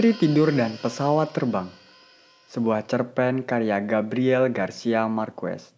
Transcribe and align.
Putri 0.00 0.16
Tidur 0.16 0.48
dan 0.48 0.80
Pesawat 0.80 1.36
Terbang 1.36 1.68
Sebuah 2.48 2.88
cerpen 2.88 3.44
karya 3.44 3.84
Gabriel 3.84 4.48
Garcia 4.48 5.04
Marquez 5.04 5.76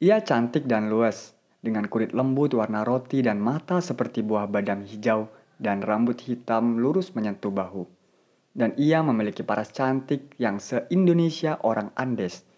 Ia 0.00 0.24
cantik 0.24 0.64
dan 0.64 0.88
luas, 0.88 1.36
dengan 1.60 1.84
kulit 1.84 2.16
lembut 2.16 2.56
warna 2.56 2.80
roti 2.80 3.20
dan 3.20 3.36
mata 3.36 3.84
seperti 3.84 4.24
buah 4.24 4.48
badam 4.48 4.88
hijau 4.88 5.28
dan 5.60 5.84
rambut 5.84 6.16
hitam 6.16 6.80
lurus 6.80 7.12
menyentuh 7.12 7.52
bahu. 7.52 7.84
Dan 8.56 8.72
ia 8.80 9.04
memiliki 9.04 9.44
paras 9.44 9.68
cantik 9.68 10.32
yang 10.40 10.56
se-Indonesia 10.56 11.60
orang 11.60 11.92
Andes. 12.00 12.48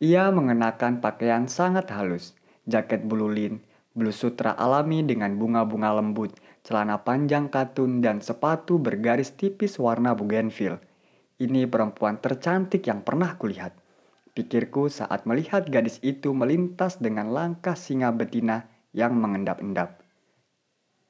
Ia 0.00 0.32
mengenakan 0.32 1.04
pakaian 1.04 1.44
sangat 1.44 1.92
halus, 1.92 2.32
jaket 2.64 3.04
bulu 3.04 3.28
lin, 3.28 3.60
blus 3.92 4.16
sutra 4.16 4.56
alami 4.56 5.04
dengan 5.04 5.36
bunga-bunga 5.36 6.00
lembut, 6.00 6.32
celana 6.66 7.06
panjang 7.06 7.46
katun, 7.46 8.02
dan 8.02 8.18
sepatu 8.18 8.82
bergaris 8.82 9.38
tipis 9.38 9.78
warna 9.78 10.18
bougainville. 10.18 10.82
Ini 11.38 11.70
perempuan 11.70 12.18
tercantik 12.18 12.90
yang 12.90 13.06
pernah 13.06 13.38
kulihat. 13.38 13.78
Pikirku 14.34 14.90
saat 14.90 15.30
melihat 15.30 15.70
gadis 15.70 16.02
itu 16.02 16.34
melintas 16.34 16.98
dengan 16.98 17.30
langkah 17.30 17.78
singa 17.78 18.10
betina 18.10 18.66
yang 18.90 19.14
mengendap-endap. 19.14 20.02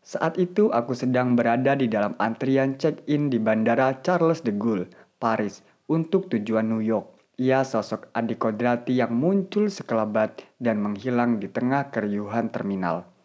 Saat 0.05 0.38
itu 0.38 0.70
aku 0.70 0.95
sedang 0.95 1.34
berada 1.34 1.74
di 1.74 1.91
dalam 1.91 2.15
antrian 2.23 2.79
check-in 2.79 3.27
di 3.27 3.43
Bandara 3.43 3.98
Charles 4.04 4.45
de 4.45 4.54
Gaulle, 4.54 4.87
Paris, 5.18 5.66
untuk 5.91 6.30
tujuan 6.30 6.68
New 6.68 6.84
York. 6.84 7.16
Ia 7.43 7.66
sosok 7.66 8.15
adik 8.15 8.38
kodrati 8.38 9.02
yang 9.02 9.18
muncul 9.18 9.66
sekelebat 9.66 10.46
dan 10.63 10.79
menghilang 10.79 11.43
di 11.43 11.51
tengah 11.51 11.91
keriuhan 11.91 12.54
terminal. 12.54 13.16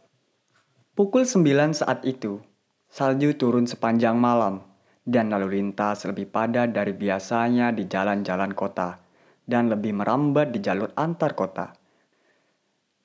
Pukul 0.91 1.23
9 1.23 1.71
saat 1.71 2.03
itu, 2.03 2.43
salju 2.91 3.31
turun 3.39 3.63
sepanjang 3.63 4.19
malam 4.19 4.59
dan 5.07 5.31
lalu 5.31 5.55
lintas 5.55 6.03
lebih 6.03 6.27
padat 6.27 6.75
dari 6.75 6.91
biasanya 6.91 7.71
di 7.71 7.87
jalan-jalan 7.87 8.51
kota 8.51 8.99
dan 9.47 9.71
lebih 9.71 9.95
merambat 9.95 10.51
di 10.51 10.59
jalur 10.59 10.91
antar 10.99 11.31
kota. 11.31 11.71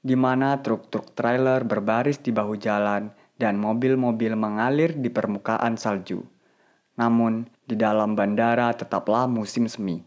Di 0.03 0.19
mana 0.19 0.59
truk-truk 0.59 1.15
trailer 1.15 1.63
berbaris 1.63 2.19
di 2.19 2.35
bahu 2.35 2.59
jalan 2.59 3.07
dan 3.39 3.55
mobil-mobil 3.55 4.35
mengalir 4.35 4.99
di 4.99 5.07
permukaan 5.07 5.79
salju. 5.79 6.27
Namun, 6.99 7.47
di 7.71 7.79
dalam 7.79 8.19
bandara 8.19 8.75
tetaplah 8.75 9.31
musim 9.31 9.71
semi. 9.71 10.03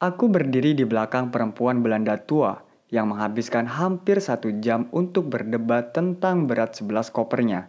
Aku 0.00 0.32
berdiri 0.32 0.72
di 0.72 0.88
belakang 0.88 1.28
perempuan 1.28 1.84
Belanda 1.84 2.16
tua 2.16 2.67
yang 2.88 3.12
menghabiskan 3.12 3.68
hampir 3.68 4.20
satu 4.20 4.52
jam 4.60 4.88
untuk 4.92 5.28
berdebat 5.28 5.92
tentang 5.92 6.48
berat 6.48 6.76
sebelas 6.76 7.12
kopernya. 7.12 7.68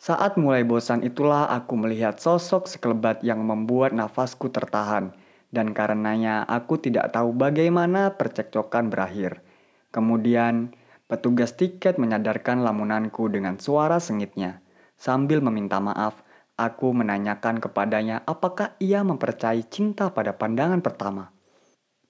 Saat 0.00 0.40
mulai 0.40 0.64
bosan 0.64 1.04
itulah 1.04 1.50
aku 1.50 1.76
melihat 1.76 2.16
sosok 2.16 2.66
sekelebat 2.70 3.20
yang 3.20 3.44
membuat 3.44 3.92
nafasku 3.92 4.48
tertahan, 4.48 5.12
dan 5.52 5.76
karenanya 5.76 6.46
aku 6.48 6.80
tidak 6.80 7.12
tahu 7.12 7.36
bagaimana 7.36 8.16
percekcokan 8.16 8.88
berakhir. 8.88 9.44
Kemudian, 9.92 10.72
petugas 11.10 11.52
tiket 11.52 12.00
menyadarkan 12.00 12.64
lamunanku 12.64 13.28
dengan 13.28 13.60
suara 13.60 14.00
sengitnya. 14.00 14.64
Sambil 14.96 15.44
meminta 15.44 15.82
maaf, 15.82 16.24
Aku 16.60 16.92
menanyakan 16.92 17.56
kepadanya 17.56 18.20
apakah 18.28 18.76
ia 18.76 19.00
mempercayai 19.00 19.64
cinta 19.64 20.12
pada 20.12 20.36
pandangan 20.36 20.84
pertama. 20.84 21.32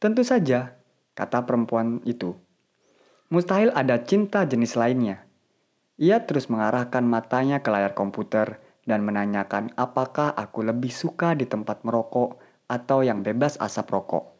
Tentu 0.03 0.27
saja, 0.27 0.75
kata 1.21 1.45
perempuan 1.45 2.01
itu. 2.09 2.33
Mustahil 3.29 3.69
ada 3.77 4.01
cinta 4.01 4.49
jenis 4.49 4.73
lainnya. 4.81 5.29
Ia 6.01 6.25
terus 6.25 6.49
mengarahkan 6.49 7.05
matanya 7.05 7.61
ke 7.61 7.69
layar 7.69 7.93
komputer 7.93 8.57
dan 8.89 9.05
menanyakan 9.05 9.77
apakah 9.77 10.33
aku 10.33 10.65
lebih 10.65 10.89
suka 10.89 11.37
di 11.37 11.45
tempat 11.45 11.85
merokok 11.85 12.41
atau 12.73 13.05
yang 13.05 13.21
bebas 13.21 13.61
asap 13.61 13.93
rokok. 13.93 14.33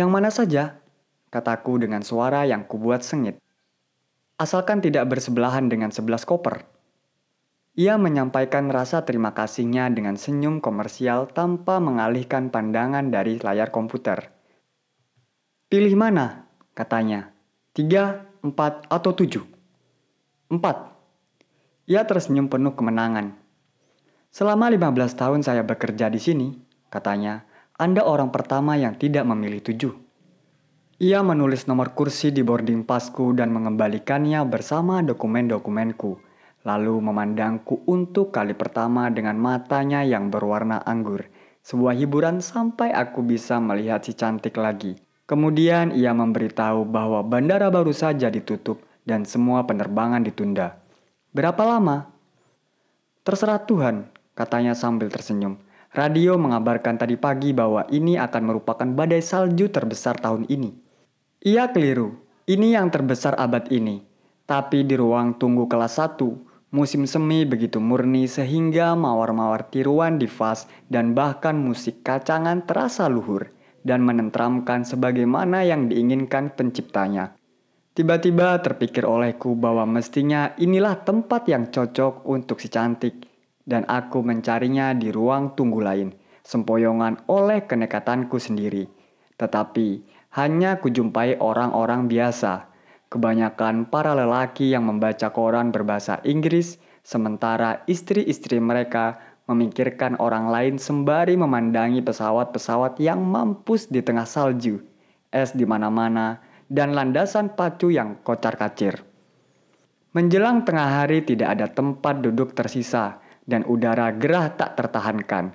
Yang 0.00 0.08
mana 0.08 0.32
saja, 0.32 0.80
kataku 1.28 1.76
dengan 1.76 2.00
suara 2.00 2.48
yang 2.48 2.64
kubuat 2.64 3.04
sengit. 3.04 3.36
Asalkan 4.40 4.80
tidak 4.80 5.12
bersebelahan 5.12 5.68
dengan 5.68 5.92
sebelas 5.92 6.24
koper. 6.24 6.64
Ia 7.76 8.00
menyampaikan 8.00 8.72
rasa 8.72 9.04
terima 9.04 9.36
kasihnya 9.36 9.92
dengan 9.92 10.16
senyum 10.16 10.64
komersial 10.64 11.28
tanpa 11.28 11.76
mengalihkan 11.76 12.48
pandangan 12.48 13.12
dari 13.12 13.36
layar 13.36 13.68
komputer. 13.68 14.35
Pilih 15.66 15.98
mana? 15.98 16.46
katanya. 16.76 17.34
Tiga, 17.72 18.28
empat, 18.44 18.86
atau 18.86 19.16
tujuh? 19.16 19.42
Empat. 20.52 20.94
Ia 21.90 22.06
tersenyum 22.06 22.46
penuh 22.46 22.76
kemenangan. 22.76 23.34
Selama 24.30 24.68
15 24.70 25.16
tahun 25.16 25.40
saya 25.42 25.64
bekerja 25.64 26.12
di 26.12 26.20
sini, 26.22 26.48
katanya, 26.92 27.48
Anda 27.74 28.06
orang 28.06 28.30
pertama 28.30 28.78
yang 28.78 28.94
tidak 29.00 29.26
memilih 29.26 29.64
tujuh. 29.64 29.92
Ia 31.02 31.20
menulis 31.26 31.66
nomor 31.66 31.92
kursi 31.98 32.30
di 32.30 32.46
boarding 32.46 32.86
pasku 32.86 33.34
dan 33.34 33.52
mengembalikannya 33.52 34.44
bersama 34.48 35.02
dokumen-dokumenku 35.02 36.26
lalu 36.66 36.98
memandangku 36.98 37.86
untuk 37.86 38.34
kali 38.34 38.50
pertama 38.58 39.06
dengan 39.06 39.38
matanya 39.38 40.02
yang 40.02 40.34
berwarna 40.34 40.82
anggur. 40.82 41.30
Sebuah 41.62 41.94
hiburan 41.94 42.42
sampai 42.42 42.90
aku 42.90 43.22
bisa 43.22 43.62
melihat 43.62 44.02
si 44.02 44.18
cantik 44.18 44.58
lagi. 44.58 45.05
Kemudian 45.26 45.90
ia 45.90 46.14
memberitahu 46.14 46.86
bahwa 46.86 47.18
bandara 47.26 47.66
baru 47.66 47.90
saja 47.90 48.30
ditutup 48.30 48.78
dan 49.02 49.26
semua 49.26 49.66
penerbangan 49.66 50.22
ditunda. 50.22 50.78
Berapa 51.34 51.66
lama? 51.66 52.06
Terserah 53.26 53.58
Tuhan, 53.66 54.06
katanya 54.38 54.78
sambil 54.78 55.10
tersenyum. 55.10 55.58
Radio 55.90 56.38
mengabarkan 56.38 56.94
tadi 56.94 57.18
pagi 57.18 57.50
bahwa 57.50 57.90
ini 57.90 58.14
akan 58.14 58.42
merupakan 58.46 58.86
badai 58.86 59.18
salju 59.18 59.66
terbesar 59.66 60.14
tahun 60.22 60.46
ini. 60.46 60.70
Ia 61.42 61.74
keliru, 61.74 62.14
ini 62.46 62.78
yang 62.78 62.94
terbesar 62.94 63.34
abad 63.34 63.66
ini. 63.74 64.06
Tapi 64.46 64.86
di 64.86 64.94
ruang 64.94 65.34
tunggu 65.34 65.66
kelas 65.66 65.98
1, 65.98 66.22
Musim 66.66 67.06
semi 67.06 67.46
begitu 67.46 67.78
murni 67.78 68.26
sehingga 68.26 68.98
mawar-mawar 68.98 69.70
tiruan 69.70 70.18
di 70.18 70.26
vas 70.26 70.66
dan 70.90 71.14
bahkan 71.14 71.54
musik 71.54 72.02
kacangan 72.02 72.66
terasa 72.66 73.06
luhur 73.06 73.55
dan 73.86 74.02
menentramkan 74.02 74.82
sebagaimana 74.82 75.62
yang 75.62 75.86
diinginkan 75.86 76.58
penciptanya. 76.58 77.38
Tiba-tiba 77.94 78.58
terpikir 78.58 79.06
olehku 79.06 79.54
bahwa 79.54 79.86
mestinya 79.86 80.52
inilah 80.58 81.06
tempat 81.06 81.46
yang 81.46 81.70
cocok 81.70 82.26
untuk 82.26 82.58
si 82.58 82.66
cantik 82.66 83.22
dan 83.62 83.86
aku 83.86 84.26
mencarinya 84.26 84.90
di 84.92 85.14
ruang 85.14 85.54
tunggu 85.54 85.80
lain, 85.80 86.10
sempoyongan 86.42 87.30
oleh 87.30 87.62
kenekatanku 87.64 88.42
sendiri. 88.42 88.90
Tetapi 89.38 89.88
hanya 90.34 90.82
kujumpai 90.82 91.38
orang-orang 91.38 92.10
biasa 92.10 92.76
Kebanyakan 93.06 93.86
para 93.86 94.18
lelaki 94.18 94.74
yang 94.74 94.82
membaca 94.90 95.30
koran 95.30 95.70
berbahasa 95.70 96.18
Inggris, 96.26 96.82
sementara 97.06 97.86
istri-istri 97.86 98.58
mereka 98.58 99.35
memikirkan 99.46 100.18
orang 100.18 100.50
lain 100.50 100.74
sembari 100.76 101.38
memandangi 101.38 102.02
pesawat-pesawat 102.02 102.98
yang 102.98 103.22
mampus 103.22 103.86
di 103.86 104.02
tengah 104.02 104.26
salju, 104.26 104.82
es 105.30 105.54
di 105.54 105.62
mana-mana, 105.62 106.42
dan 106.66 106.98
landasan 106.98 107.54
pacu 107.54 107.94
yang 107.94 108.18
kocar-kacir. 108.26 109.06
Menjelang 110.14 110.66
tengah 110.66 111.02
hari 111.02 111.22
tidak 111.22 111.58
ada 111.58 111.66
tempat 111.70 112.18
duduk 112.22 112.58
tersisa 112.58 113.22
dan 113.46 113.62
udara 113.70 114.10
gerah 114.10 114.50
tak 114.50 114.74
tertahankan. 114.74 115.54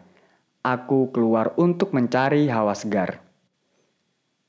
Aku 0.64 1.12
keluar 1.12 1.52
untuk 1.58 1.92
mencari 1.92 2.48
hawa 2.48 2.78
segar. 2.78 3.20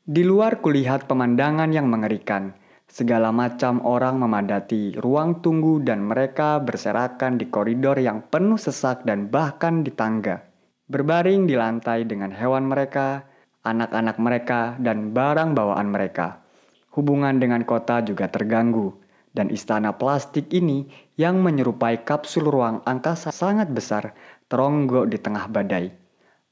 Di 0.04 0.22
luar 0.22 0.60
kulihat 0.62 1.10
pemandangan 1.10 1.72
yang 1.74 1.90
mengerikan– 1.90 2.54
Segala 2.92 3.32
macam 3.32 3.80
orang 3.88 4.20
memadati 4.20 4.92
ruang 5.00 5.40
tunggu 5.40 5.80
dan 5.80 6.04
mereka 6.04 6.60
berserakan 6.60 7.40
di 7.40 7.48
koridor 7.48 7.96
yang 7.96 8.20
penuh 8.28 8.60
sesak 8.60 9.08
dan 9.08 9.32
bahkan 9.32 9.80
di 9.80 9.88
tangga. 9.96 10.44
Berbaring 10.92 11.48
di 11.48 11.56
lantai 11.56 12.04
dengan 12.04 12.36
hewan 12.36 12.68
mereka, 12.68 13.24
anak-anak 13.64 14.20
mereka, 14.20 14.76
dan 14.76 15.16
barang 15.16 15.56
bawaan 15.56 15.88
mereka. 15.88 16.44
Hubungan 16.92 17.40
dengan 17.40 17.64
kota 17.64 18.04
juga 18.04 18.28
terganggu, 18.28 18.92
dan 19.32 19.48
istana 19.48 19.96
plastik 19.96 20.52
ini 20.52 20.84
yang 21.16 21.40
menyerupai 21.40 22.04
kapsul 22.04 22.44
ruang 22.44 22.84
angkasa 22.84 23.32
sangat 23.32 23.72
besar 23.72 24.12
teronggok 24.52 25.08
di 25.08 25.16
tengah 25.16 25.48
badai. 25.48 25.88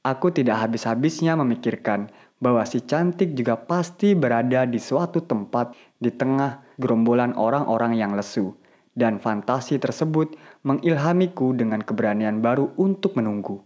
Aku 0.01 0.33
tidak 0.33 0.65
habis-habisnya 0.65 1.37
memikirkan 1.37 2.09
bahwa 2.41 2.65
si 2.65 2.81
cantik 2.81 3.37
juga 3.37 3.53
pasti 3.53 4.17
berada 4.17 4.65
di 4.65 4.81
suatu 4.81 5.21
tempat 5.21 5.77
di 6.01 6.09
tengah 6.09 6.73
gerombolan 6.81 7.37
orang-orang 7.37 7.93
yang 7.93 8.17
lesu, 8.17 8.57
dan 8.97 9.21
fantasi 9.21 9.77
tersebut 9.77 10.35
mengilhamiku 10.65 11.53
dengan 11.53 11.85
keberanian 11.85 12.41
baru 12.41 12.73
untuk 12.81 13.13
menunggu. 13.13 13.61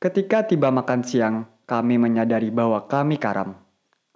Ketika 0.00 0.48
tiba 0.48 0.72
makan 0.72 1.04
siang, 1.04 1.36
kami 1.68 2.00
menyadari 2.00 2.48
bahwa 2.48 2.88
kami 2.88 3.20
karam. 3.20 3.60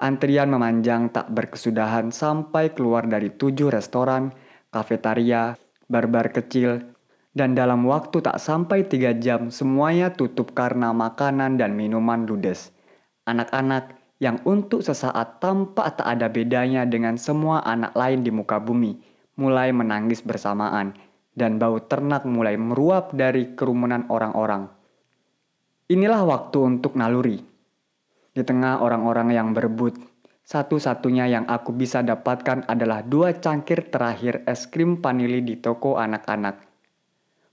Antrian 0.01 0.51
memanjang 0.51 1.13
tak 1.13 1.31
berkesudahan 1.31 2.11
sampai 2.11 2.73
keluar 2.75 3.07
dari 3.07 3.31
tujuh 3.31 3.71
restoran, 3.71 4.35
kafetaria, 4.73 5.55
bar-bar 5.87 6.33
kecil, 6.33 6.91
Dan 7.33 7.57
dalam 7.57 7.89
waktu 7.89 8.21
tak 8.21 8.37
sampai 8.37 8.85
tiga 8.85 9.17
jam, 9.17 9.49
semuanya 9.49 10.13
tutup 10.13 10.53
karena 10.53 10.93
makanan 10.93 11.57
dan 11.57 11.73
minuman 11.73 12.29
ludes. 12.29 12.77
Anak-anak 13.23 14.17
yang 14.19 14.43
untuk 14.47 14.83
sesaat 14.83 15.43
tampak 15.43 15.99
tak 15.99 16.07
ada 16.07 16.31
bedanya 16.31 16.87
dengan 16.87 17.19
semua 17.19 17.63
anak 17.63 17.95
lain 17.95 18.23
di 18.23 18.31
muka 18.35 18.59
bumi, 18.59 18.99
mulai 19.39 19.71
menangis 19.71 20.23
bersamaan, 20.23 20.95
dan 21.35 21.59
bau 21.59 21.79
ternak 21.83 22.27
mulai 22.27 22.59
meruap 22.59 23.15
dari 23.15 23.55
kerumunan 23.55 24.07
orang-orang. 24.11 24.71
Inilah 25.91 26.23
waktu 26.27 26.59
untuk 26.63 26.99
naluri. 26.99 27.43
Di 28.33 28.43
tengah 28.43 28.81
orang-orang 28.81 29.35
yang 29.35 29.53
berebut, 29.53 29.99
satu-satunya 30.43 31.31
yang 31.31 31.45
aku 31.47 31.71
bisa 31.75 32.03
dapatkan 32.03 32.67
adalah 32.67 33.05
dua 33.07 33.37
cangkir 33.39 33.91
terakhir 33.93 34.43
es 34.49 34.67
krim 34.67 34.99
vanili 34.99 35.45
di 35.45 35.61
toko 35.61 36.01
anak-anak 36.01 36.73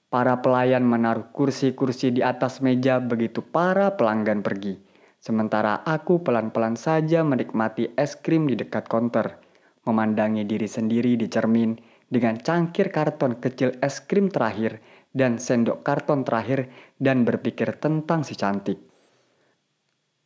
Para 0.10 0.42
pelayan 0.42 0.82
menaruh 0.90 1.30
kursi-kursi 1.30 2.10
di 2.10 2.26
atas 2.26 2.66
meja 2.66 2.98
begitu 2.98 3.46
para 3.46 3.94
pelanggan 3.94 4.42
pergi. 4.42 4.82
Sementara 5.20 5.84
aku 5.84 6.24
pelan-pelan 6.24 6.80
saja 6.80 7.28
menikmati 7.28 7.92
es 8.00 8.16
krim 8.16 8.48
di 8.48 8.56
dekat 8.56 8.88
konter, 8.88 9.36
memandangi 9.84 10.48
diri 10.48 10.64
sendiri 10.64 11.20
di 11.20 11.28
cermin 11.28 11.76
dengan 12.08 12.40
cangkir 12.40 12.88
karton 12.88 13.36
kecil 13.36 13.76
es 13.84 14.00
krim 14.00 14.32
terakhir 14.32 14.80
dan 15.12 15.36
sendok 15.36 15.84
karton 15.84 16.24
terakhir 16.24 16.72
dan 17.04 17.28
berpikir 17.28 17.76
tentang 17.84 18.24
si 18.24 18.40
cantik. 18.40 18.80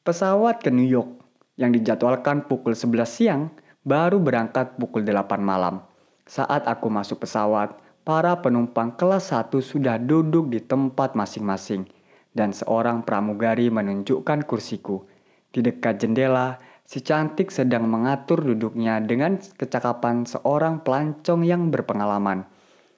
Pesawat 0.06 0.62
ke 0.62 0.70
New 0.70 0.86
York 0.86 1.10
yang 1.58 1.74
dijadwalkan 1.74 2.46
pukul 2.46 2.78
11 2.78 3.10
siang 3.10 3.50
baru 3.82 4.22
berangkat 4.22 4.78
pukul 4.78 5.02
8 5.02 5.42
malam. 5.42 5.82
Saat 6.30 6.70
aku 6.70 6.94
masuk 6.94 7.26
pesawat, 7.26 7.74
para 8.06 8.38
penumpang 8.46 8.94
kelas 8.94 9.34
1 9.34 9.58
sudah 9.58 9.98
duduk 9.98 10.54
di 10.54 10.62
tempat 10.62 11.18
masing-masing 11.18 11.90
dan 12.34 12.52
seorang 12.52 13.06
pramugari 13.06 13.70
menunjukkan 13.70 14.46
kursiku. 14.50 15.06
Di 15.54 15.62
dekat 15.62 16.02
jendela, 16.02 16.58
si 16.84 17.00
cantik 17.00 17.54
sedang 17.54 17.86
mengatur 17.86 18.42
duduknya 18.42 19.00
dengan 19.00 19.38
kecakapan 19.38 20.26
seorang 20.26 20.82
pelancong 20.82 21.46
yang 21.46 21.70
berpengalaman. 21.70 22.50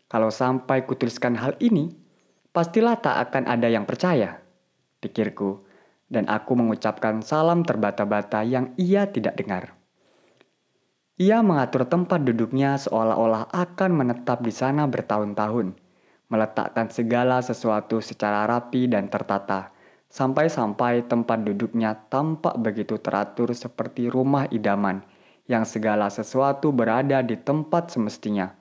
Kalau 0.08 0.32
sampai 0.32 0.88
kutuliskan 0.88 1.36
hal 1.36 1.60
ini, 1.60 1.92
pastilah 2.56 2.96
tak 3.04 3.30
akan 3.30 3.52
ada 3.52 3.68
yang 3.68 3.84
percaya, 3.84 4.40
pikirku, 5.04 5.68
dan 6.08 6.32
aku 6.32 6.56
mengucapkan 6.56 7.20
salam 7.20 7.68
terbata-bata 7.68 8.48
yang 8.48 8.72
ia 8.80 9.12
tidak 9.12 9.36
dengar. 9.36 9.76
Ia 11.16 11.40
mengatur 11.40 11.88
tempat 11.88 12.28
duduknya 12.28 12.76
seolah-olah 12.76 13.48
akan 13.52 13.92
menetap 13.96 14.44
di 14.44 14.52
sana 14.52 14.84
bertahun-tahun, 14.84 15.76
meletakkan 16.28 16.90
segala 16.90 17.44
sesuatu 17.44 18.02
secara 18.02 18.46
rapi 18.50 18.90
dan 18.90 19.12
tertata, 19.12 19.72
sampai-sampai 20.10 21.06
tempat 21.06 21.44
duduknya 21.46 21.96
tampak 22.10 22.58
begitu 22.58 22.98
teratur 22.98 23.54
seperti 23.54 24.10
rumah 24.10 24.50
idaman, 24.50 25.06
yang 25.46 25.64
segala 25.64 26.10
sesuatu 26.10 26.74
berada 26.74 27.22
di 27.22 27.38
tempat 27.38 27.94
semestinya. 27.94 28.54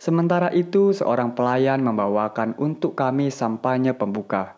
Sementara 0.00 0.48
itu, 0.54 0.96
seorang 0.96 1.36
pelayan 1.36 1.84
membawakan 1.84 2.56
untuk 2.56 2.96
kami 2.96 3.28
sampahnya 3.28 3.98
pembuka. 3.98 4.56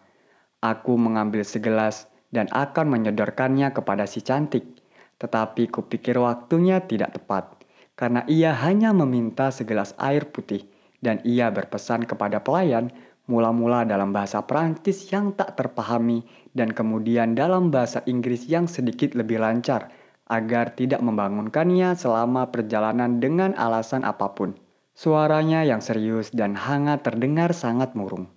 Aku 0.63 0.95
mengambil 0.95 1.43
segelas 1.43 2.07
dan 2.31 2.47
akan 2.55 2.87
menyodorkannya 2.87 3.75
kepada 3.75 4.07
si 4.07 4.23
cantik 4.23 4.83
tetapi 5.23 5.71
kupikir 5.71 6.19
waktunya 6.19 6.83
tidak 6.83 7.15
tepat, 7.15 7.55
karena 7.95 8.27
ia 8.27 8.51
hanya 8.51 8.91
meminta 8.91 9.55
segelas 9.55 9.95
air 9.95 10.27
putih 10.27 10.67
dan 11.05 11.19
ia 11.27 11.51
berpesan 11.51 12.07
kepada 12.07 12.41
pelayan 12.41 12.89
mula-mula 13.27 13.83
dalam 13.83 14.15
bahasa 14.15 14.43
Perancis 14.47 15.11
yang 15.11 15.35
tak 15.35 15.59
terpahami 15.59 16.23
dan 16.55 16.71
kemudian 16.71 17.35
dalam 17.35 17.75
bahasa 17.75 18.01
Inggris 18.07 18.47
yang 18.47 18.71
sedikit 18.71 19.13
lebih 19.19 19.43
lancar 19.43 19.91
agar 20.31 20.73
tidak 20.79 21.03
membangunkannya 21.05 21.93
selama 21.99 22.49
perjalanan 22.49 23.21
dengan 23.21 23.53
alasan 23.59 24.07
apa 24.07 24.33
pun. 24.33 24.55
Suaranya 24.97 25.67
yang 25.67 25.83
serius 25.83 26.31
dan 26.33 26.55
hangat 26.55 27.05
terdengar 27.05 27.53
sangat 27.53 27.93
murung. 27.99 28.31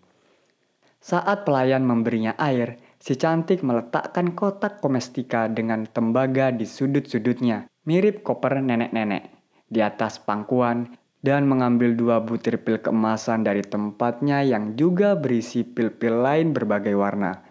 Saat 1.00 1.46
pelayan 1.46 1.86
memberinya 1.86 2.34
air, 2.42 2.82
Si 3.06 3.14
cantik 3.14 3.62
meletakkan 3.62 4.34
kotak 4.34 4.82
komestika 4.82 5.46
dengan 5.46 5.86
tembaga 5.86 6.50
di 6.50 6.66
sudut-sudutnya, 6.66 7.70
mirip 7.86 8.26
koper 8.26 8.66
nenek-nenek, 8.66 9.30
di 9.70 9.78
atas 9.86 10.18
pangkuan 10.18 10.90
dan 11.26 11.50
mengambil 11.50 11.98
dua 11.98 12.22
butir 12.22 12.62
pil 12.62 12.78
keemasan 12.78 13.42
dari 13.42 13.66
tempatnya 13.66 14.46
yang 14.46 14.78
juga 14.78 15.18
berisi 15.18 15.66
pil-pil 15.66 16.22
lain 16.22 16.54
berbagai 16.54 16.94
warna. 16.94 17.42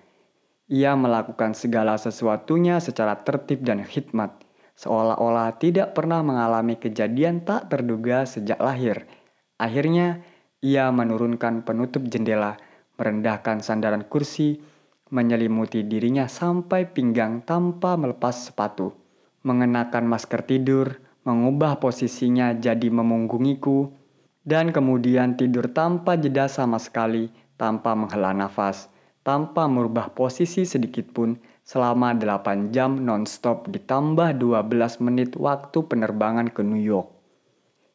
Ia 0.71 0.95
melakukan 0.95 1.59
segala 1.59 1.99
sesuatunya 1.99 2.79
secara 2.79 3.27
tertib 3.27 3.67
dan 3.67 3.83
khidmat, 3.83 4.47
seolah-olah 4.79 5.59
tidak 5.59 5.91
pernah 5.99 6.23
mengalami 6.23 6.79
kejadian 6.79 7.43
tak 7.43 7.67
terduga 7.67 8.23
sejak 8.23 8.63
lahir. 8.63 9.11
Akhirnya, 9.59 10.23
ia 10.63 10.89
menurunkan 10.95 11.67
penutup 11.67 12.07
jendela, 12.07 12.57
merendahkan 12.95 13.59
sandaran 13.59 14.07
kursi, 14.07 14.63
menyelimuti 15.11 15.83
dirinya 15.83 16.31
sampai 16.31 16.89
pinggang 16.89 17.43
tanpa 17.43 17.99
melepas 17.99 18.49
sepatu. 18.49 18.95
Mengenakan 19.45 20.09
masker 20.09 20.41
tidur, 20.49 21.04
mengubah 21.25 21.81
posisinya 21.81 22.53
jadi 22.57 22.89
memunggungiku, 22.93 23.91
dan 24.45 24.71
kemudian 24.71 25.41
tidur 25.41 25.73
tanpa 25.73 26.21
jeda 26.21 26.47
sama 26.47 26.77
sekali, 26.77 27.33
tanpa 27.57 27.97
menghela 27.97 28.37
nafas, 28.37 28.93
tanpa 29.25 29.65
merubah 29.65 30.13
posisi 30.13 30.69
sedikit 30.69 31.11
pun 31.11 31.41
selama 31.65 32.13
8 32.13 32.71
jam 32.71 33.01
nonstop 33.01 33.73
ditambah 33.73 34.37
12 34.37 35.01
menit 35.01 35.33
waktu 35.41 35.81
penerbangan 35.81 36.53
ke 36.53 36.61
New 36.61 36.81
York. 36.81 37.09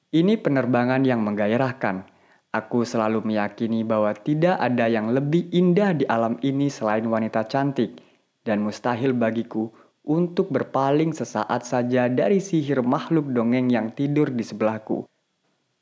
Ini 0.10 0.42
penerbangan 0.42 1.06
yang 1.06 1.22
menggairahkan, 1.22 2.20
Aku 2.50 2.82
selalu 2.82 3.22
meyakini 3.30 3.86
bahwa 3.86 4.10
tidak 4.18 4.58
ada 4.58 4.90
yang 4.90 5.14
lebih 5.14 5.54
indah 5.54 5.94
di 5.94 6.10
alam 6.10 6.34
ini 6.42 6.66
selain 6.66 7.06
wanita 7.06 7.46
cantik, 7.46 8.02
dan 8.42 8.66
mustahil 8.66 9.14
bagiku 9.14 9.70
untuk 10.10 10.50
berpaling 10.50 11.14
sesaat 11.14 11.70
saja 11.70 12.10
dari 12.10 12.42
sihir 12.42 12.82
makhluk 12.82 13.30
dongeng 13.30 13.70
yang 13.70 13.94
tidur 13.94 14.34
di 14.34 14.42
sebelahku. 14.42 15.06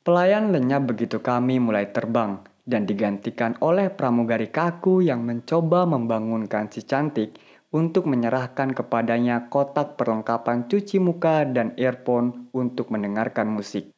Pelayan 0.04 0.52
lenyap 0.52 0.92
begitu 0.92 1.24
kami 1.24 1.56
mulai 1.56 1.88
terbang 1.88 2.44
dan 2.68 2.84
digantikan 2.84 3.56
oleh 3.64 3.88
pramugari 3.88 4.52
kaku 4.52 5.00
yang 5.00 5.24
mencoba 5.24 5.88
membangunkan 5.88 6.68
si 6.68 6.84
cantik 6.84 7.40
untuk 7.72 8.04
menyerahkan 8.04 8.76
kepadanya 8.76 9.48
kotak 9.48 9.96
perlengkapan 9.96 10.68
cuci 10.68 11.00
muka 11.00 11.48
dan 11.48 11.72
earphone 11.80 12.52
untuk 12.52 12.92
mendengarkan 12.92 13.48
musik. 13.48 13.88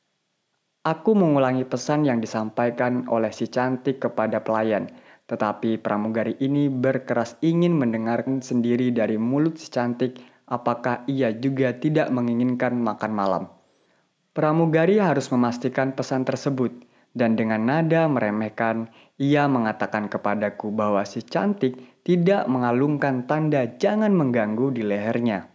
Aku 0.80 1.12
mengulangi 1.12 1.68
pesan 1.68 2.08
yang 2.08 2.24
disampaikan 2.24 3.04
oleh 3.12 3.34
si 3.36 3.52
cantik 3.52 4.00
kepada 4.00 4.40
pelayan, 4.40 4.88
tetapi 5.30 5.78
pramugari 5.78 6.34
ini 6.42 6.66
berkeras 6.66 7.38
ingin 7.38 7.78
mendengarkan 7.78 8.42
sendiri 8.42 8.90
dari 8.90 9.14
mulut 9.14 9.62
si 9.62 9.70
cantik 9.70 10.18
apakah 10.50 11.06
ia 11.06 11.30
juga 11.30 11.70
tidak 11.78 12.10
menginginkan 12.10 12.74
makan 12.74 13.12
malam. 13.14 13.44
Pramugari 14.34 14.98
harus 14.98 15.30
memastikan 15.30 15.94
pesan 15.94 16.26
tersebut, 16.26 16.74
dan 17.14 17.38
dengan 17.38 17.62
nada 17.62 18.10
meremehkan, 18.10 18.90
ia 19.22 19.46
mengatakan 19.46 20.10
kepadaku 20.10 20.74
bahwa 20.74 21.06
si 21.06 21.22
cantik 21.22 21.78
tidak 22.02 22.50
mengalungkan 22.50 23.26
tanda 23.30 23.70
jangan 23.78 24.10
mengganggu 24.10 24.74
di 24.74 24.82
lehernya. 24.82 25.46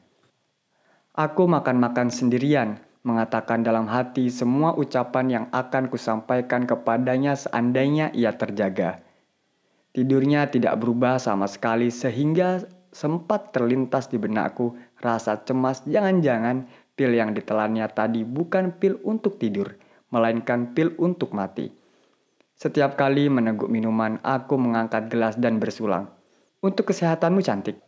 Aku 1.15 1.47
makan-makan 1.47 2.11
sendirian, 2.11 2.79
mengatakan 3.03 3.63
dalam 3.63 3.87
hati 3.87 4.27
semua 4.27 4.75
ucapan 4.75 5.25
yang 5.27 5.45
akan 5.51 5.87
kusampaikan 5.87 6.67
kepadanya 6.67 7.35
seandainya 7.39 8.11
ia 8.11 8.35
terjaga. 8.35 9.04
Tidurnya 9.95 10.51
tidak 10.51 10.75
berubah 10.83 11.15
sama 11.23 11.47
sekali 11.47 11.87
sehingga 11.87 12.59
sempat 12.91 13.55
terlintas 13.55 14.11
di 14.11 14.19
benakku 14.19 14.75
rasa 14.99 15.39
cemas 15.47 15.87
jangan-jangan 15.87 16.67
pil 16.99 17.15
yang 17.15 17.31
ditelannya 17.31 17.87
tadi 17.95 18.27
bukan 18.27 18.75
pil 18.75 18.99
untuk 19.07 19.39
tidur, 19.39 19.71
melainkan 20.11 20.75
pil 20.75 20.91
untuk 20.99 21.31
mati. 21.31 21.71
Setiap 22.55 22.99
kali 22.99 23.31
meneguk 23.31 23.71
minuman, 23.71 24.19
aku 24.19 24.59
mengangkat 24.59 25.07
gelas 25.07 25.39
dan 25.39 25.63
bersulang. 25.63 26.11
Untuk 26.59 26.91
kesehatanmu 26.91 27.39
cantik. 27.43 27.79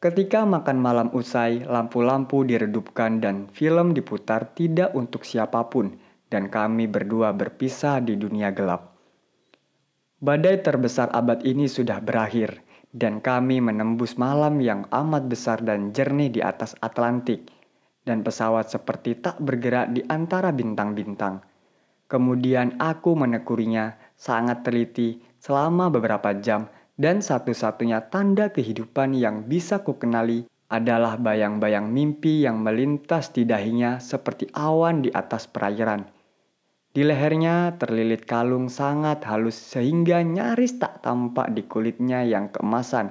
Ketika 0.00 0.44
makan 0.44 0.76
malam 0.76 1.08
usai, 1.16 1.64
lampu-lampu 1.64 2.44
diredupkan 2.44 3.24
dan 3.24 3.48
film 3.48 3.96
diputar 3.96 4.52
tidak 4.52 4.92
untuk 4.92 5.24
siapa 5.24 5.72
pun, 5.72 5.96
dan 6.28 6.52
kami 6.52 6.84
berdua 6.84 7.32
berpisah 7.32 8.04
di 8.04 8.16
dunia 8.16 8.52
gelap. 8.52 8.93
Badai 10.24 10.64
terbesar 10.64 11.12
abad 11.12 11.44
ini 11.44 11.68
sudah 11.68 12.00
berakhir, 12.00 12.64
dan 12.96 13.20
kami 13.20 13.60
menembus 13.60 14.16
malam 14.16 14.56
yang 14.56 14.88
amat 14.88 15.28
besar 15.28 15.60
dan 15.60 15.92
jernih 15.92 16.32
di 16.32 16.40
atas 16.40 16.72
Atlantik, 16.80 17.52
dan 18.08 18.24
pesawat 18.24 18.72
seperti 18.72 19.20
tak 19.20 19.36
bergerak 19.44 19.92
di 19.92 20.00
antara 20.08 20.48
bintang-bintang. 20.48 21.44
Kemudian 22.08 22.80
aku 22.80 23.12
menekurinya 23.12 24.00
sangat 24.16 24.64
teliti 24.64 25.20
selama 25.36 25.92
beberapa 25.92 26.32
jam 26.40 26.72
dan 26.96 27.20
satu-satunya 27.20 28.08
tanda 28.08 28.48
kehidupan 28.48 29.12
yang 29.12 29.44
bisa 29.44 29.84
kukenali 29.84 30.48
adalah 30.72 31.20
bayang-bayang 31.20 31.92
mimpi 31.92 32.48
yang 32.48 32.64
melintas 32.64 33.28
di 33.28 33.44
dahinya 33.44 34.00
seperti 34.00 34.48
awan 34.56 35.04
di 35.04 35.12
atas 35.12 35.44
perairan. 35.52 36.13
Di 36.94 37.02
lehernya 37.02 37.74
terlilit 37.74 38.22
kalung 38.22 38.70
sangat 38.70 39.26
halus 39.26 39.58
sehingga 39.58 40.22
nyaris 40.22 40.78
tak 40.78 41.02
tampak 41.02 41.50
di 41.50 41.66
kulitnya 41.66 42.22
yang 42.22 42.54
keemasan. 42.54 43.10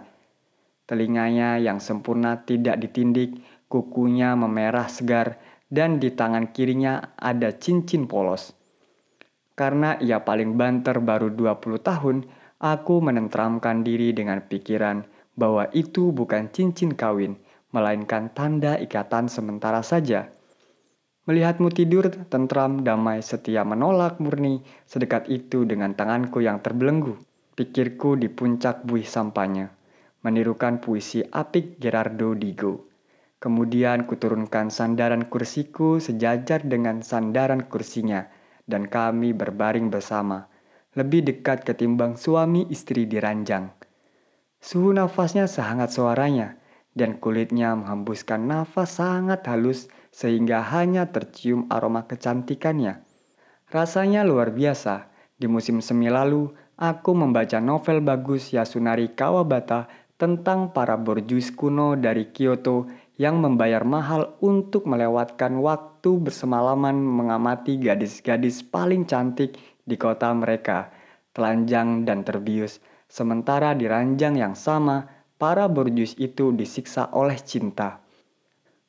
Telinganya 0.88 1.60
yang 1.60 1.84
sempurna 1.84 2.48
tidak 2.48 2.80
ditindik, 2.80 3.44
kukunya 3.68 4.40
memerah 4.40 4.88
segar, 4.88 5.36
dan 5.68 6.00
di 6.00 6.16
tangan 6.16 6.56
kirinya 6.56 7.12
ada 7.20 7.52
cincin 7.60 8.08
polos. 8.08 8.56
Karena 9.52 10.00
ia 10.00 10.24
paling 10.24 10.56
banter 10.56 11.04
baru 11.04 11.28
20 11.36 11.84
tahun, 11.84 12.18
aku 12.63 13.04
menentramkan 13.04 13.84
diri 13.84 14.16
dengan 14.16 14.48
pikiran 14.48 15.04
bahwa 15.36 15.68
itu 15.75 16.16
bukan 16.16 16.56
cincin 16.56 16.96
kawin, 16.96 17.36
melainkan 17.75 18.32
tanda 18.32 18.80
ikatan 18.80 19.28
sementara 19.28 19.84
saja. 19.84 20.32
Melihatmu 21.24 21.72
tidur 21.72 22.12
tentram, 22.27 22.84
damai, 22.84 23.24
setia 23.24 23.63
menolak 23.63 24.20
murni, 24.20 24.60
sedekat 24.84 25.32
itu 25.32 25.63
dengan 25.63 25.96
tanganku 25.96 26.44
yang 26.44 26.60
terbelenggu. 26.60 27.15
Pikirku 27.56 28.20
di 28.20 28.27
puncak 28.27 28.84
buih 28.84 29.08
sampahnya, 29.08 29.72
menirukan 30.20 30.84
puisi 30.84 31.24
apik 31.24 31.80
Gerardo 31.80 32.36
Digo. 32.36 32.92
Kemudian 33.39 34.03
kuturunkan 34.03 34.68
sandaran 34.68 35.32
kursiku 35.32 36.03
sejajar 36.03 36.60
dengan 36.68 37.00
sandaran 37.00 37.72
kursinya, 37.72 38.27
dan 38.68 38.92
kami 38.92 39.32
berbaring 39.32 39.88
bersama, 39.88 40.51
lebih 41.00 41.24
dekat 41.24 41.63
ketimbang 41.63 42.20
suami 42.20 42.68
istri 42.68 43.08
di 43.08 43.24
ranjang. 43.24 43.72
Suhu 44.60 44.92
nafasnya 44.92 45.48
sehangat 45.48 45.96
suaranya, 45.96 46.60
dan 46.92 47.15
kulitnya 47.15 47.80
menghembuskan 47.80 48.44
nafas 48.44 49.00
sangat 49.00 49.48
halus 49.48 49.88
sehingga 50.13 50.62
hanya 50.70 51.10
tercium 51.10 51.65
aroma 51.74 52.05
kecantikannya. 52.05 53.01
Rasanya 53.74 54.22
luar 54.22 54.53
biasa. 54.53 55.10
Di 55.34 55.50
musim 55.50 55.82
semi 55.82 56.05
lalu, 56.05 56.53
aku 56.77 57.17
membaca 57.17 57.58
novel 57.58 58.05
bagus 58.05 58.53
Yasunari 58.53 59.17
Kawabata 59.17 59.89
tentang 60.22 60.70
para 60.70 60.93
borjuis 60.93 61.50
kuno 61.50 61.98
dari 61.98 62.29
Kyoto 62.29 62.86
yang 63.17 63.41
membayar 63.41 63.82
mahal 63.82 64.38
untuk 64.46 64.86
melewatkan 64.86 65.58
waktu 65.58 66.22
bersemalaman 66.22 66.93
mengamati 67.01 67.82
gadis-gadis 67.82 68.62
paling 68.62 69.10
cantik 69.10 69.58
di 69.82 69.98
kota 69.98 70.29
mereka, 70.38 70.93
telanjang 71.34 72.05
dan 72.05 72.22
terbius. 72.22 72.77
Sementara 73.10 73.74
di 73.74 73.89
ranjang 73.89 74.38
yang 74.38 74.53
sama, 74.53 75.05
para 75.41 75.65
borjuis 75.65 76.13
itu 76.22 76.53
disiksa 76.53 77.10
oleh 77.13 77.38
cinta. 77.41 78.02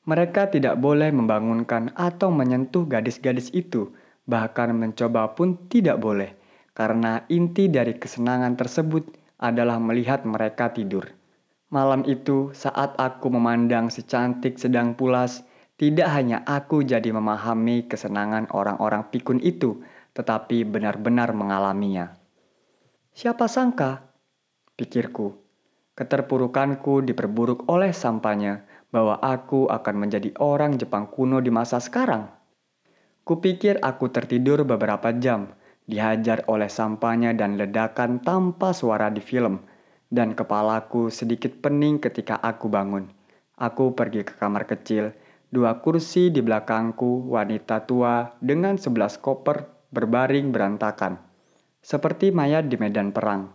Mereka 0.05 0.53
tidak 0.53 0.77
boleh 0.77 1.09
membangunkan 1.09 1.97
atau 1.97 2.29
menyentuh 2.29 2.85
gadis-gadis 2.85 3.49
itu, 3.57 3.89
bahkan 4.29 4.77
mencoba 4.77 5.33
pun 5.33 5.57
tidak 5.73 5.97
boleh, 5.97 6.37
karena 6.77 7.25
inti 7.33 7.73
dari 7.73 7.97
kesenangan 7.97 8.53
tersebut 8.53 9.09
adalah 9.41 9.81
melihat 9.81 10.29
mereka 10.29 10.77
tidur. 10.77 11.09
Malam 11.73 12.05
itu, 12.05 12.53
saat 12.53 12.93
aku 13.01 13.33
memandang 13.33 13.89
si 13.89 14.05
cantik 14.05 14.61
sedang 14.61 14.93
pulas, 14.93 15.41
tidak 15.81 16.13
hanya 16.13 16.45
aku 16.45 16.85
jadi 16.85 17.09
memahami 17.09 17.89
kesenangan 17.89 18.53
orang-orang 18.53 19.09
pikun 19.09 19.41
itu, 19.41 19.81
tetapi 20.13 20.69
benar-benar 20.69 21.33
mengalaminya. 21.33 22.15
Siapa 23.17 23.49
sangka, 23.49 24.05
pikirku, 24.77 25.35
keterpurukanku 25.97 27.03
diperburuk 27.03 27.67
oleh 27.67 27.91
sampahnya 27.91 28.74
bahwa 28.95 29.19
aku 29.19 29.67
akan 29.67 30.07
menjadi 30.07 30.31
orang 30.39 30.79
Jepang 30.79 31.11
kuno 31.11 31.43
di 31.43 31.51
masa 31.51 31.83
sekarang. 31.83 32.31
Kupikir 33.27 33.83
aku 33.83 34.15
tertidur 34.15 34.63
beberapa 34.63 35.11
jam, 35.11 35.51
dihajar 35.91 36.47
oleh 36.47 36.71
sampahnya 36.71 37.35
dan 37.35 37.59
ledakan 37.59 38.23
tanpa 38.23 38.71
suara 38.71 39.11
di 39.11 39.19
film– 39.19 39.59
dan 40.15 40.39
kepalaku 40.39 41.11
sedikit 41.11 41.59
pening 41.59 41.99
ketika 41.99 42.39
aku 42.39 42.71
bangun. 42.71 43.11
Aku 43.59 43.99
pergi 43.99 44.23
ke 44.23 44.39
kamar 44.39 44.71
kecil, 44.71 45.11
dua 45.51 45.83
kursi 45.83 46.31
di 46.31 46.39
belakangku, 46.39 47.27
wanita 47.35 47.83
tua 47.83 48.39
dengan 48.39 48.79
sebelas 48.79 49.19
koper 49.19 49.91
berbaring 49.91 50.55
berantakan. 50.55 51.19
Seperti 51.83 52.31
mayat 52.31 52.71
di 52.71 52.79
medan 52.79 53.11
perang. 53.11 53.51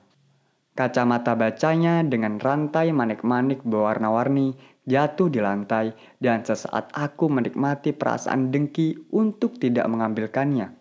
Kacamata 0.76 1.36
bacanya 1.36 2.04
dengan 2.08 2.40
rantai 2.40 2.96
manik-manik 2.96 3.64
berwarna-warni 3.68 4.56
jatuh 4.90 5.30
di 5.30 5.38
lantai 5.38 5.94
dan 6.18 6.42
sesaat 6.42 6.90
aku 6.98 7.30
menikmati 7.30 7.94
perasaan 7.94 8.50
dengki 8.50 9.14
untuk 9.14 9.62
tidak 9.62 9.86
mengambilkannya. 9.86 10.74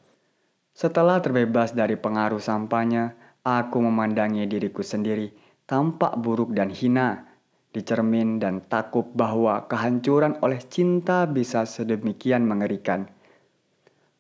Setelah 0.73 1.21
terbebas 1.21 1.77
dari 1.77 2.01
pengaruh 2.01 2.41
sampahnya, 2.41 3.13
aku 3.45 3.85
memandangi 3.85 4.49
diriku 4.49 4.81
sendiri 4.81 5.49
tampak 5.69 6.17
buruk 6.17 6.57
dan 6.57 6.73
hina, 6.73 7.29
dicermin 7.77 8.41
dan 8.41 8.65
takut 8.73 9.05
bahwa 9.13 9.69
kehancuran 9.69 10.41
oleh 10.41 10.65
cinta 10.65 11.29
bisa 11.29 11.69
sedemikian 11.69 12.49
mengerikan. 12.49 13.13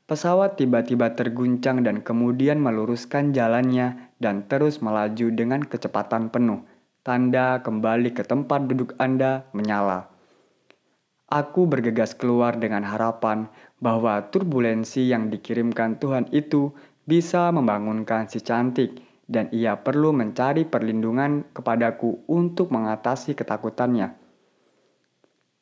Pesawat 0.04 0.60
tiba-tiba 0.60 1.16
terguncang 1.16 1.80
dan 1.84 2.04
kemudian 2.04 2.60
meluruskan 2.60 3.32
jalannya 3.32 4.12
dan 4.20 4.44
terus 4.44 4.84
melaju 4.84 5.32
dengan 5.32 5.64
kecepatan 5.64 6.28
penuh. 6.28 6.64
Tanda 7.08 7.64
kembali 7.64 8.12
ke 8.12 8.20
tempat 8.20 8.68
duduk 8.68 8.92
Anda 9.00 9.48
menyala. 9.56 10.12
Aku 11.24 11.64
bergegas 11.64 12.12
keluar 12.12 12.60
dengan 12.60 12.84
harapan 12.84 13.48
bahwa 13.80 14.28
turbulensi 14.28 15.08
yang 15.08 15.32
dikirimkan 15.32 15.96
Tuhan 15.96 16.28
itu 16.36 16.76
bisa 17.08 17.48
membangunkan 17.48 18.28
si 18.28 18.44
cantik 18.44 19.00
dan 19.24 19.48
ia 19.56 19.80
perlu 19.80 20.12
mencari 20.12 20.68
perlindungan 20.68 21.48
kepadaku 21.56 22.28
untuk 22.28 22.68
mengatasi 22.76 23.32
ketakutannya. 23.32 24.12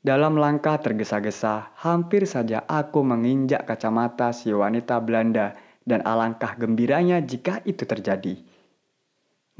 Dalam 0.02 0.42
langkah 0.42 0.82
tergesa-gesa, 0.82 1.70
hampir 1.78 2.26
saja 2.26 2.66
aku 2.66 3.06
menginjak 3.06 3.70
kacamata 3.70 4.34
si 4.34 4.50
wanita 4.50 4.98
Belanda 4.98 5.54
dan 5.86 6.02
alangkah 6.02 6.58
gembiranya 6.58 7.22
jika 7.22 7.62
itu 7.62 7.86
terjadi. 7.86 8.34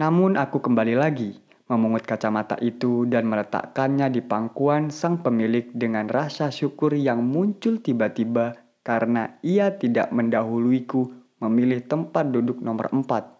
Namun 0.02 0.34
aku 0.34 0.58
kembali 0.58 0.98
lagi, 0.98 1.45
memungut 1.66 2.06
kacamata 2.06 2.54
itu 2.62 3.06
dan 3.10 3.26
meletakkannya 3.26 4.10
di 4.10 4.22
pangkuan 4.22 4.94
sang 4.94 5.22
pemilik 5.22 5.66
dengan 5.74 6.06
rasa 6.06 6.54
syukur 6.54 6.94
yang 6.94 7.26
muncul 7.26 7.82
tiba-tiba 7.82 8.54
karena 8.86 9.34
ia 9.42 9.74
tidak 9.74 10.14
mendahuluiku 10.14 11.10
memilih 11.42 11.82
tempat 11.82 12.30
duduk 12.30 12.62
nomor 12.62 12.86
empat. 12.94 13.34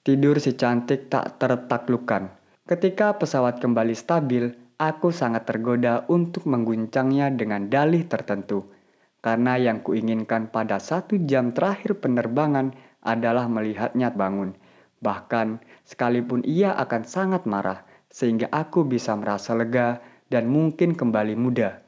Tidur 0.00 0.40
si 0.40 0.56
cantik 0.56 1.12
tak 1.12 1.36
tertaklukkan. 1.36 2.32
Ketika 2.64 3.14
pesawat 3.20 3.60
kembali 3.60 3.92
stabil, 3.92 4.50
aku 4.80 5.12
sangat 5.12 5.44
tergoda 5.44 6.08
untuk 6.08 6.48
mengguncangnya 6.48 7.28
dengan 7.34 7.68
dalih 7.68 8.08
tertentu. 8.08 8.66
Karena 9.20 9.58
yang 9.58 9.82
kuinginkan 9.82 10.48
pada 10.54 10.78
satu 10.78 11.18
jam 11.26 11.50
terakhir 11.50 11.98
penerbangan 11.98 12.72
adalah 13.02 13.50
melihatnya 13.50 14.14
bangun. 14.14 14.54
Bahkan 15.06 15.62
sekalipun 15.86 16.42
ia 16.42 16.74
akan 16.74 17.06
sangat 17.06 17.46
marah, 17.46 17.86
sehingga 18.10 18.50
aku 18.50 18.82
bisa 18.82 19.14
merasa 19.14 19.54
lega 19.54 20.02
dan 20.26 20.50
mungkin 20.50 20.98
kembali 20.98 21.38
muda. 21.38 21.78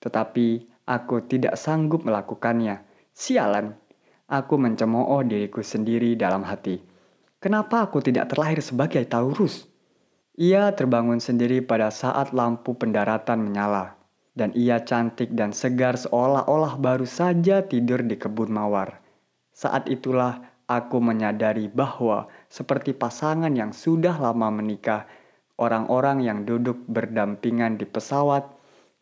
Tetapi 0.00 0.72
aku 0.88 1.20
tidak 1.28 1.60
sanggup 1.60 2.08
melakukannya. 2.08 2.80
Sialan, 3.12 3.76
aku 4.24 4.56
mencemooh 4.56 5.20
diriku 5.20 5.60
sendiri 5.60 6.16
dalam 6.16 6.48
hati. 6.48 6.80
Kenapa 7.36 7.84
aku 7.84 8.00
tidak 8.00 8.32
terlahir 8.32 8.64
sebagai 8.64 9.04
Taurus? 9.04 9.68
Ia 10.40 10.72
terbangun 10.72 11.20
sendiri 11.20 11.60
pada 11.60 11.92
saat 11.92 12.32
lampu 12.32 12.72
pendaratan 12.72 13.44
menyala, 13.44 14.00
dan 14.32 14.48
ia 14.56 14.80
cantik 14.80 15.36
dan 15.36 15.52
segar 15.52 16.00
seolah-olah 16.00 16.80
baru 16.80 17.04
saja 17.04 17.60
tidur 17.68 18.00
di 18.00 18.16
kebun 18.16 18.48
mawar. 18.48 19.04
Saat 19.52 19.92
itulah 19.92 20.40
aku 20.78 21.02
menyadari 21.02 21.68
bahwa, 21.68 22.30
seperti 22.48 22.96
pasangan 22.96 23.52
yang 23.52 23.74
sudah 23.74 24.16
lama 24.16 24.48
menikah, 24.48 25.04
orang-orang 25.60 26.24
yang 26.24 26.48
duduk 26.48 26.86
berdampingan 26.88 27.76
di 27.76 27.84
pesawat 27.84 28.48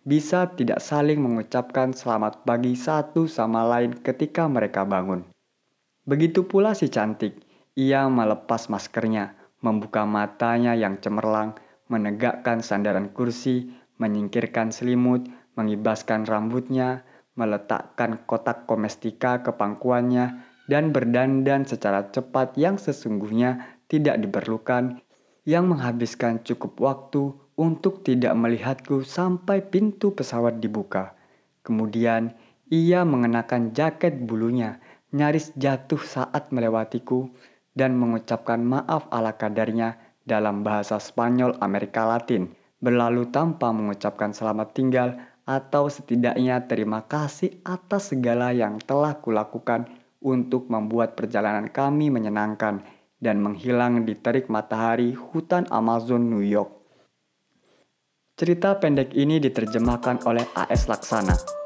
bisa 0.01 0.49
tidak 0.57 0.81
saling 0.81 1.21
mengucapkan 1.21 1.93
selamat 1.93 2.43
pagi 2.49 2.73
satu 2.73 3.29
sama 3.29 3.63
lain 3.69 4.01
ketika 4.01 4.49
mereka 4.49 4.89
bangun. 4.89 5.29
Begitu 6.09 6.49
pula 6.49 6.73
si 6.73 6.89
cantik 6.89 7.37
ia 7.77 8.09
melepas 8.11 8.67
maskernya, 8.67 9.37
membuka 9.63 10.03
matanya 10.09 10.75
yang 10.75 10.99
cemerlang, 10.99 11.55
menegakkan 11.87 12.65
sandaran 12.65 13.13
kursi, 13.15 13.71
menyingkirkan 14.01 14.75
selimut, 14.75 15.29
mengibaskan 15.55 16.25
rambutnya, 16.27 17.05
meletakkan 17.39 18.21
kotak 18.27 18.67
komestika 18.67 19.41
ke 19.45 19.55
pangkuannya, 19.55 20.50
dan 20.71 20.95
berdandan 20.95 21.67
secara 21.67 22.07
cepat 22.15 22.55
yang 22.55 22.79
sesungguhnya 22.79 23.83
tidak 23.91 24.23
diperlukan, 24.23 25.03
yang 25.43 25.67
menghabiskan 25.67 26.47
cukup 26.47 26.79
waktu 26.79 27.35
untuk 27.59 28.07
tidak 28.07 28.39
melihatku 28.39 29.03
sampai 29.03 29.67
pintu 29.67 30.15
pesawat 30.15 30.63
dibuka. 30.63 31.19
Kemudian 31.67 32.39
ia 32.71 33.03
mengenakan 33.03 33.75
jaket 33.75 34.15
bulunya, 34.23 34.79
nyaris 35.11 35.51
jatuh 35.59 35.99
saat 35.99 36.55
melewatiku, 36.55 37.35
dan 37.75 37.99
mengucapkan 37.99 38.63
maaf 38.63 39.11
ala 39.11 39.35
kadarnya 39.35 39.99
dalam 40.23 40.63
bahasa 40.63 41.03
Spanyol 41.03 41.59
Amerika 41.59 42.07
Latin, 42.07 42.55
berlalu 42.79 43.27
tanpa 43.35 43.75
mengucapkan 43.75 44.31
selamat 44.31 44.69
tinggal 44.71 45.19
atau 45.51 45.91
setidaknya 45.91 46.71
terima 46.71 47.03
kasih 47.11 47.59
atas 47.67 48.15
segala 48.15 48.55
yang 48.55 48.79
telah 48.79 49.19
kulakukan 49.19 50.00
untuk 50.21 50.69
membuat 50.69 51.17
perjalanan 51.17 51.69
kami 51.69 52.13
menyenangkan 52.13 52.85
dan 53.21 53.37
menghilang 53.41 54.05
di 54.09 54.17
terik 54.17 54.49
matahari 54.49 55.13
hutan 55.13 55.69
Amazon 55.69 56.29
New 56.29 56.45
York. 56.45 56.73
Cerita 58.37 58.73
pendek 58.81 59.13
ini 59.13 59.37
diterjemahkan 59.37 60.25
oleh 60.25 60.49
AS 60.57 60.89
Laksana 60.89 61.60